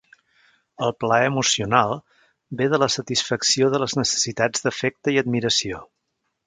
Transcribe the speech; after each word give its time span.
El 0.85 0.93
plaer 1.03 1.27
emocional 1.31 1.93
ve 2.61 2.71
de 2.73 2.81
la 2.85 2.91
satisfacció 2.97 3.71
de 3.75 3.83
les 3.85 3.97
necessitats 4.03 4.69
d'afecte 4.69 5.17
i 5.19 5.27
admiració. 5.27 5.89